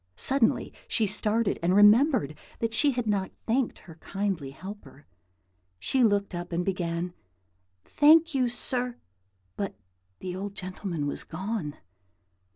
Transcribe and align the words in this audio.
Suddenly 0.15 0.73
she 0.87 1.05
started, 1.05 1.59
and 1.61 1.75
remembered 1.75 2.33
that 2.57 2.73
she 2.73 2.93
had 2.93 3.05
not 3.05 3.31
thanked 3.45 3.77
her 3.77 3.97
kindly 4.01 4.49
helper. 4.49 5.05
She 5.77 6.03
looked 6.03 6.33
up, 6.33 6.51
and 6.51 6.65
began, 6.65 7.13
"Thank 7.85 8.33
you, 8.33 8.49
sir;" 8.49 8.95
but 9.55 9.75
the 10.17 10.35
old 10.35 10.55
gentleman 10.55 11.05
was 11.05 11.23
gone. 11.23 11.75